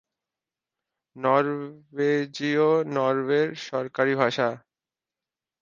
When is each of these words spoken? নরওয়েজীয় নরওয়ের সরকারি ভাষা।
নরওয়েজীয় 1.15 2.67
নরওয়ের 2.95 3.49
সরকারি 3.67 4.13
ভাষা। 4.15 4.47